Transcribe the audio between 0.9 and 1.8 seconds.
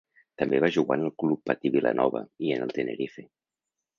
en el Club Patí